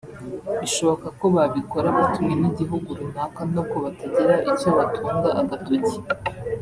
bishoboka 0.59 1.07
ko 1.19 1.25
babikora 1.35 1.87
batumwe 1.97 2.33
n’igihugu 2.41 2.89
runaka 2.99 3.41
nubwo 3.51 3.77
batagira 3.85 4.33
icyo 4.51 4.69
batunga 4.77 5.29
agatoki 5.41 5.95